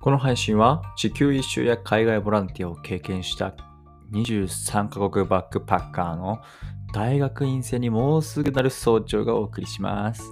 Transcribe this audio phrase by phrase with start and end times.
[0.00, 3.54] この配信は地球一周や海外ボランティアを経験した
[4.12, 6.38] 23カ国バックパッカーの
[6.94, 10.22] 大学院生にもうすぐなる早朝がお送りします。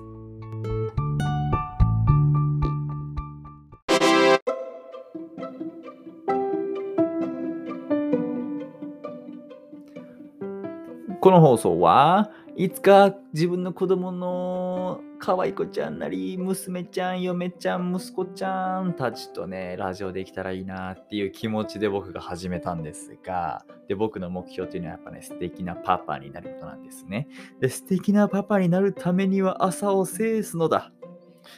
[11.21, 27.29] この放送はいつか自分の子供の可愛い子ちゃんなり、娘ちゃん、嫁ちゃん、息子ちゃんたちとね、ラジオできたらいいなっていう気持ちで僕が始めたんですが、で、僕の目標っていうのはやっぱね、素敵なパパになることなんですね。
[27.60, 30.93] で、素敵なパパになるためには朝を制すのだ。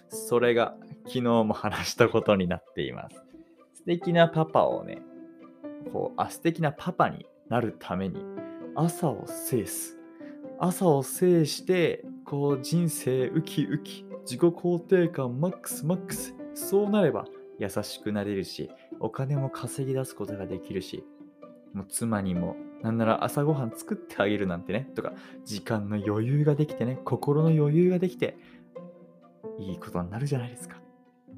[0.08, 3.16] それが昨日も話したことになっています。
[3.74, 5.02] 素敵なパパをね、
[5.92, 8.22] こう、あ、素敵なパパになるために
[8.74, 9.98] 朝を制す。
[10.60, 16.34] 朝を制して、こう人生ウキウキ、自己肯定感マックスマックス。
[16.52, 17.24] そうなれば
[17.58, 21.04] 優しくなれるし、お金も稼ぎ出すことができるし、
[21.72, 25.14] もう妻にも、なんなら朝ごはん作ってあげるなんてね、とか、
[25.46, 28.36] 時間の余裕ができてね、心の余裕ができて、
[29.58, 30.76] いいことになるじゃないですか。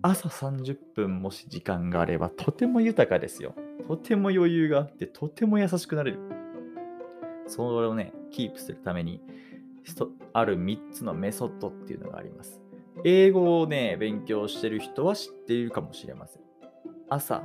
[0.03, 3.55] 朝30分もし時間があれば、とても豊かですよ。
[3.87, 6.19] とても余裕があって、とても優しくなれる。
[7.47, 9.23] それをね、キープするために、
[10.33, 12.61] ある3つのメソッドっていうのがあります。
[13.05, 16.43] 英語をね、勉強してる人は知っているかもしれません。
[17.09, 17.43] 朝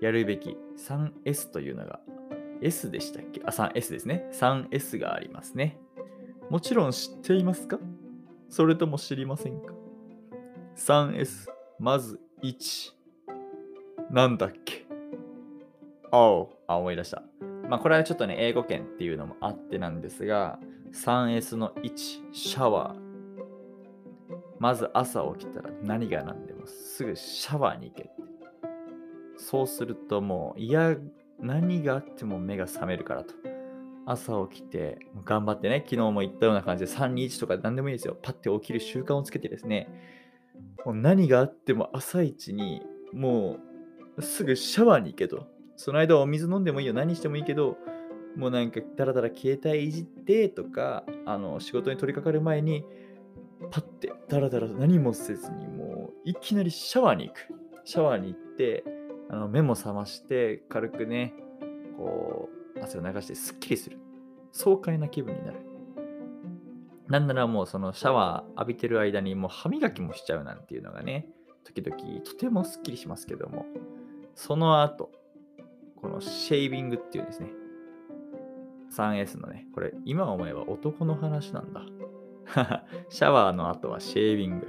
[0.00, 2.00] やるべき 3S というのが、
[2.60, 3.42] S でしたっけ？
[3.44, 4.28] あ、3S ですね。
[4.32, 5.78] 3S がありますね。
[6.50, 7.78] もちろん知っていますか？
[8.48, 9.74] それとも知りませんか
[10.76, 11.48] ?3S。
[11.78, 12.92] まず1。
[14.10, 14.86] なんだっけ？
[16.12, 17.22] ああ、思い出した。
[17.68, 20.58] まあこれはちょっとね、英語圏っていうのもあってなんですが、
[20.92, 21.96] 3S の1、
[22.32, 23.02] シャワー。
[24.58, 28.12] まず朝起きたら何が何でもすぐシャワーに行けって。
[29.36, 30.96] そうするともう、いや、
[31.40, 33.34] 何があっても目が覚めるからと。
[34.04, 38.16] 朝起きて、頑張ってね、昨日も言ったような感じで3、2、1とか何でもいいですよ。
[38.20, 39.88] パッて起きる習慣をつけてですね、
[40.84, 42.82] もう何があっても朝一に
[43.12, 43.58] も
[44.16, 45.46] うすぐシャワーに行けと。
[45.76, 47.76] その間お水飲んでもいいよ、何してもいいけど、
[48.36, 52.84] もうなんかだらだら携帯いじってとか、あの仕事に取り掛かる前に、
[53.70, 57.48] パッてだらだら何もせずに、もういきなりシャワーに行く。
[57.84, 58.84] シャワーに行って、
[59.28, 61.34] あの目も覚まして、軽くね、
[61.96, 63.98] こう、汗を流してすっきりする。
[64.52, 65.58] 爽快な気分になる。
[67.08, 71.28] なんならもうそのシャワー浴びてる間にもう歯磨きもしちゃうなんていうのがね、
[71.64, 73.66] 時々とてもすっきりしますけども、
[74.34, 75.10] その後、
[75.96, 77.50] このシェービングっていうですね、
[78.96, 81.82] 3S のね、これ今思えば男の話なんだ。
[83.08, 84.68] シャワーの後はシェービング。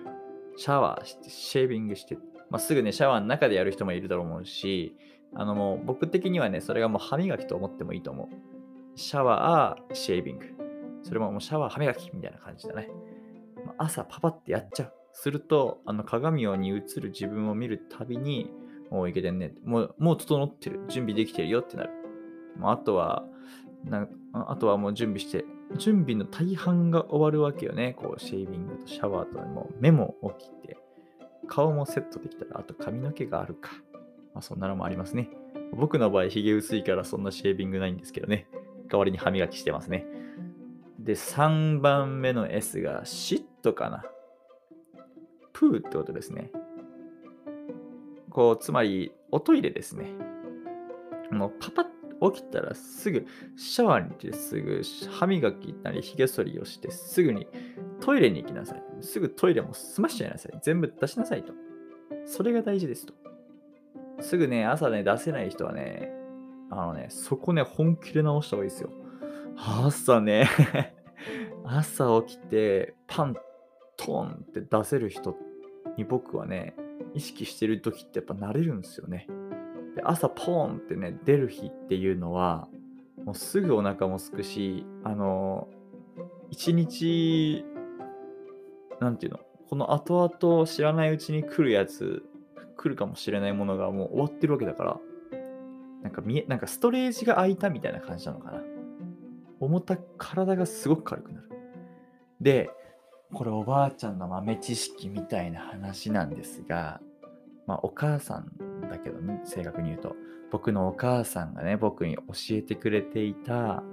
[0.55, 2.17] シャワーして、シェービングして、
[2.49, 4.95] まあ、すぐね、シャワーの中でやる人もいると思うし、
[5.35, 8.97] あのもう僕的にはね、それがもう歯磨きと思ってもいいと思う。
[8.97, 10.45] シャワー、シェービング。
[11.01, 12.89] それももうシャワー、歯磨きみたいな感じだね。
[13.65, 14.93] まあ朝パパってやっちゃう。
[15.11, 18.51] すると、あの鏡に映る自分を見るたびに、
[18.89, 19.53] もういけてんね。
[19.63, 20.81] もう、もう整ってる。
[20.87, 21.89] 準備できてるよってなる。
[22.57, 23.25] もうあとは、
[23.83, 25.45] なあとはもう準備して、
[25.77, 27.93] 準備の大半が終わるわけよね。
[27.93, 30.77] こう、シェービングとシャワーと、もう目も起きて、
[31.47, 33.71] 顔もセットできたら、あと髪の毛があるか。
[34.33, 35.29] まあ、そんなのもありますね。
[35.75, 38.47] 僕の場合、髭薄いからそんなシェービングないんですけどね。
[38.89, 40.05] 代わりに歯磨きしてますね。
[40.99, 44.03] で、3番目の S がシットかな。
[45.51, 46.51] プーってことですね。
[48.29, 50.11] こう、つまり、おトイレですね。
[51.31, 51.85] もうパパッ
[52.31, 53.25] 起きたらすぐ
[53.55, 57.47] シャワーに行ってすぐ歯磨きなり髭剃りをしてすぐに
[57.99, 58.83] トイレに行きなさい。
[59.01, 60.59] すぐトイレも済ましちゃいなさい。
[60.61, 61.53] 全部出しなさいと。
[62.25, 63.13] それが大事ですと。
[64.21, 66.11] すぐね、朝ね、出せない人はね、
[66.69, 68.89] あのね、そこね、本気で直した方がいいですよ。
[69.55, 70.49] 朝ね、
[71.63, 73.35] 朝起きてパン
[73.97, 75.37] トンって出せる人
[75.97, 76.75] に僕はね、
[77.13, 79.27] 意識してる時ってやっぱ慣れるんですよね。
[79.95, 82.67] で朝ポーンってね、出る日っていうのは、
[83.25, 85.67] もうすぐお腹もすくし、あの、
[86.49, 87.65] 一日、
[88.99, 92.23] なんていうの、この後々知らないうちに来るやつ、
[92.75, 94.99] 来るかもしれないものがもう終わってるわけだから、
[96.01, 98.61] なんか見え、なんかストレージが空いたみたいな感じなのかな。
[99.59, 101.49] 重た体がすごく軽くなる。
[102.41, 102.69] で、
[103.33, 106.99] これおばあちゃんの豆知識みたいな話なんですが、
[107.65, 108.51] まあお母さん
[108.93, 110.15] だけどね、正確に言うと、
[110.51, 113.83] 僕のお母さんがね、僕に教えてくれていた、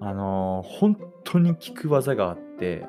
[0.00, 2.86] あのー本当に効く技があって、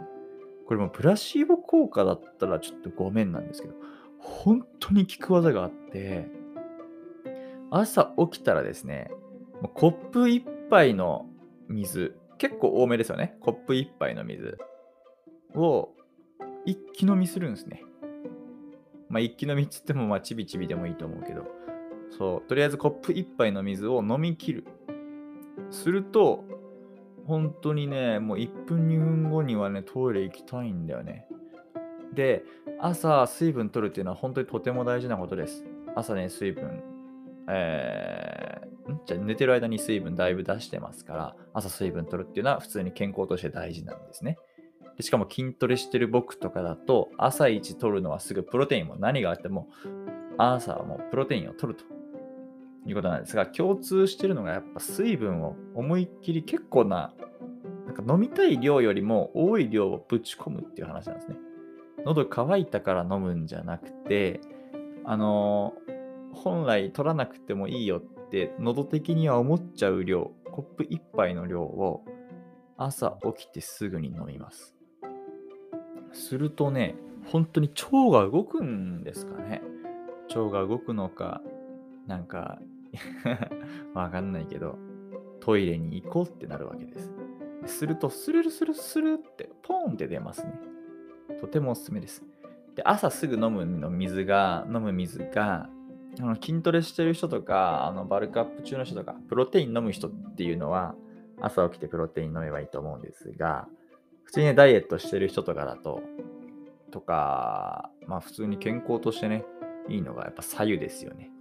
[0.68, 3.76] これもプラシーボ効果だったらちょっとごめんなんですけど、
[4.20, 6.28] 本当に効く技があって、
[7.72, 9.10] 朝起きたらですね、
[9.76, 11.28] コップ1杯の
[11.70, 13.38] 水、結構多めですよね。
[13.40, 14.58] コップ1杯の水
[15.56, 15.90] を
[16.66, 17.84] 一気飲みするんですね。
[19.16, 21.46] まあ一気飲みっつってもまあちびちびでもいいと思うけど、
[22.18, 24.68] そう、とりあえずコップ1杯の水を飲み切る。
[25.72, 26.44] すると、
[27.26, 31.30] 本当にね、もう1分2分後にはね、トイレ行きたいんだよね。
[32.14, 32.44] で、
[32.78, 35.64] 朝水分取るっていうのは本当にとても大事なことです。
[35.96, 36.84] 朝ね、水分、
[37.48, 39.00] えー、ん？
[39.06, 44.38] じゃ寝てる間に水分だいぶ出してますから、朝水分取るっていうのは普通に健康として大事なんですね。
[44.98, 49.70] でしかも筋トレしてる僕とかだと、朝一取るのはすぐプロテインも何があっても、
[50.38, 51.86] 朝はもうプロテインを取ると
[52.88, 57.14] いうことなんですが、共通してるのがやっぱ水分を思いっきり結構な、
[57.86, 61.36] なんか飲みたい量よりも多い量をぶち込むっていう話なんですね。
[62.06, 64.40] 喉乾いたから飲むんじゃなくて、
[65.04, 72.04] あのー、本来取らなくてもいいよって喉的には思っちゃう量、コップ1杯の量を
[72.78, 74.75] 朝起きてすぐに飲みます。
[76.16, 76.96] するとね、
[77.26, 79.62] 本当に腸が動くんですかね。
[80.30, 81.42] 腸が動くのか、
[82.08, 82.60] なんか
[83.94, 84.78] わかんないけど、
[85.40, 87.12] トイレに行こうってなるわけです。
[87.66, 90.54] すると、スルルスルスルって、ポーンって出ますね。
[91.40, 92.24] とてもおすすめです。
[92.76, 95.70] で、朝すぐ飲むの水が、飲む水が、
[96.20, 100.96] あの筋トレしてる人とか、あのバルクアップ中の人とか、プロテイン飲む人っていうのは、
[101.42, 103.68] 朝起きてプロテイン飲めばいいと思うんですが、
[104.26, 106.02] 普通にね、ダイエットしてる人とかだと、
[106.92, 109.46] とか、まあ普通に健康としてね、
[109.88, 111.32] いいのがやっぱ左右ですよね。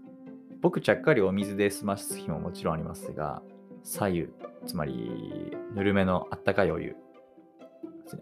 [0.61, 3.43] 僕ちゃっかりお水で済ます日ももちろんありますが、
[3.83, 4.29] 左右、
[4.67, 6.97] つまりぬるめのあったかいお湯、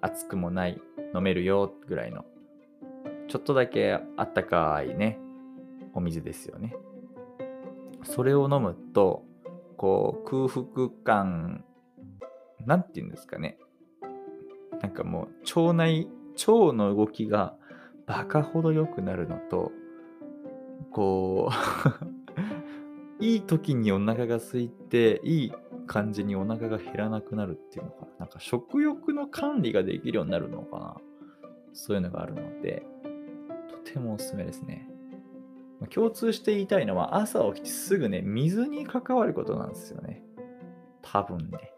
[0.01, 0.81] 熱くもない
[1.15, 2.25] 飲めるよぐらいの、
[3.29, 5.19] ちょっとだけあったかいね、
[5.95, 6.75] お水ですよね。
[8.05, 9.25] それを飲むと、
[9.77, 11.65] こう空腹感、
[12.67, 13.59] なんて言うんですかね。
[14.83, 17.55] なんかもう腸内、腸の動きが
[18.07, 19.73] バカほど良くなるのと、
[20.91, 21.51] こ
[23.21, 25.53] う いい時にお腹が空いて、いい
[25.87, 28.09] 感じにお腹が減らなくなるっていうのかな。
[28.21, 30.97] なんか食欲の管理ができるようになるのかな。
[31.73, 32.85] そういうのがあるので、
[33.69, 34.89] とてもおすすめですね。
[35.91, 40.23] 共通して言いたいのは朝起きてすぐね、水に関わることなんですよね。
[41.03, 41.72] 多分ね。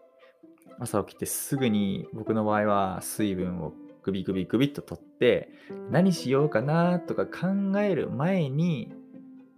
[0.79, 3.73] 朝起きてすぐに僕の場合は水分を
[4.03, 5.49] グビグビグビっと取って
[5.89, 8.93] 何しようかなとか考える前に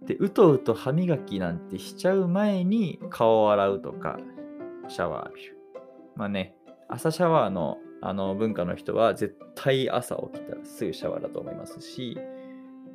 [0.08, 4.18] で、うとうと歯磨きなんてしちゃう前に顔を洗うとか、
[4.88, 5.58] シャワー浴びる。
[6.16, 6.54] まあね、
[6.88, 12.16] 朝シャワーのあの文化の人は絶対朝起きたらすぐシャワーだと思いますし、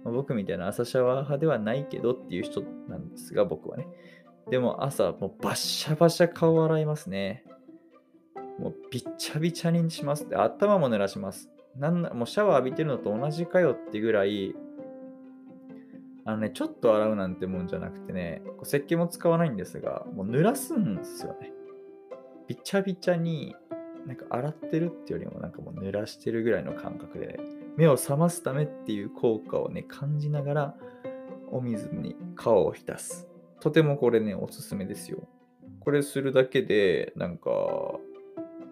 [0.05, 3.87] 僕みたいな朝シャワー派ではないけどっていう人なんですが、僕はね。
[4.49, 7.43] でも朝もうバッシャバシャ顔洗いますね。
[8.59, 11.49] もうびっちゃびちゃにしますって、頭も濡らします。
[11.77, 14.53] なんなもうシャワー浴びてるのと同じかよってぐらい
[16.25, 21.51] あのね、ちょっと洗うなんてもんじゃなくてね、こう石鹸も使わないんですが、もう濡らすんですよね。
[22.47, 23.55] びちゃびちゃに、
[24.07, 27.39] なんか洗ってるってよりもなんかもう濡らしてるぐらいの感覚で、
[27.75, 30.75] 目を覚ますためっていう効果をね、感じながら、
[31.51, 33.27] お水に顔を浸す。
[33.59, 35.27] とてもこれね、おすすめですよ。
[35.81, 37.51] これするだけで、なんか、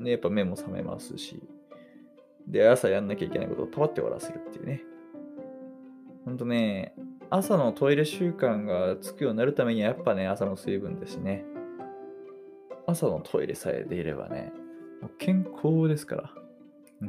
[0.01, 1.41] ね、やっぱ目も覚めますし、
[2.47, 4.83] で、朝やんなきゃいけないことをパパって終わらせるっていうね。
[6.25, 6.93] ほんとね、
[7.29, 11.45] 朝のトイレ習慣がつくようになるためにはやっぱね、朝の水分ですね。
[12.87, 14.51] 朝のトイレさえでいればね、
[15.01, 16.33] もう健康ですから。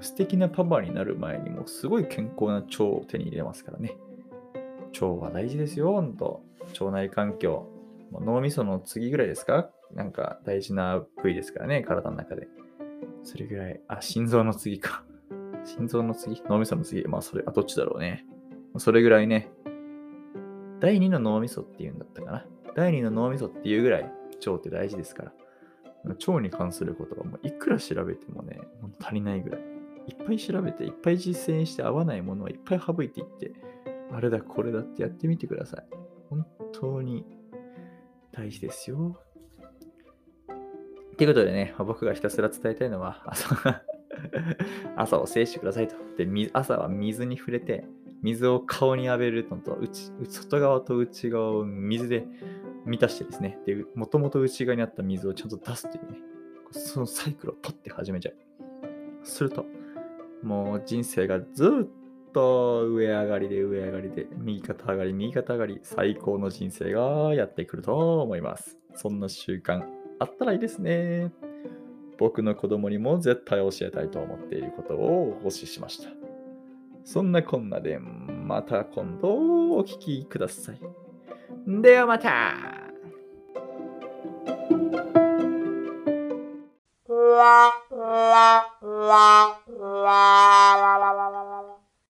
[0.01, 3.97] 素敵なパパになる前にもうすごい健康な腸を手に入れますからね。
[4.95, 6.43] 腸は大事ですよ、ほんと。
[6.81, 7.69] 腸内環境。
[8.13, 9.71] 脳みその次ぐらいですか？
[9.95, 12.49] なんか大事な部位ですからね、体の中で。
[13.23, 13.81] それぐらい。
[13.89, 15.05] あ、心臓の次か。
[15.65, 16.43] 心臓の次？
[16.49, 17.05] 脳みその次。
[17.05, 18.27] まあ、それ、あ、どっちだろうね。
[18.79, 19.51] それぐらいね、
[20.81, 22.47] 第2の脳みそっていうんだったかな。
[22.75, 24.03] 第2の脳みそっていうぐらい
[24.47, 25.33] 腸って大事ですから。
[26.05, 29.61] 腸に関することはもういくら調べてもね、もう足りないぐらい。
[30.09, 33.53] いっぱい調べて、いっぱい実践して合わないものはいっぱい省いていって、
[34.11, 35.87] あれだ、これだってやってみてください。
[36.29, 37.25] 本当に
[38.33, 39.21] 大事ですよ。
[41.17, 43.83] ということでね、僕がひたすら伝えたいのは、朝
[44.97, 45.97] 朝を制してくださいと。
[46.17, 47.85] で、朝は水に触れて、
[48.23, 52.27] 水を顔に浴びるのと内、外側と内側を水で
[52.87, 56.19] 満たしてですね、で、もともと内側にあった水をちゃんと出すというね、
[56.71, 58.37] そのサイクルをパッて始めちゃう。
[59.25, 59.67] すると、
[60.43, 68.79] もう人生がずっと上上がりで上上がりで、右肩上がり、右肩上がり、最高の人生がやってくると思います。
[68.95, 71.33] そんな習慣あったらいいですね。
[72.17, 76.11] 僕の子供にも絶対教えたいと思っていることをお教えしました。
[77.05, 80.81] そんなこんなで、また今度お聞きください。
[81.67, 82.83] ではまた
[87.43, 90.92] la la la